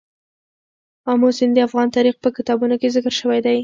آمو 1.11 1.29
سیند 1.37 1.53
د 1.55 1.59
افغان 1.67 1.87
تاریخ 1.95 2.15
په 2.23 2.29
کتابونو 2.37 2.75
کې 2.81 2.93
ذکر 2.95 3.13
شوی 3.19 3.39
دی. 3.45 3.57